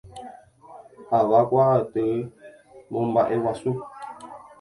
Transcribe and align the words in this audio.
Avakuaaty 1.19 2.05
momba'eguasu. 2.91 3.71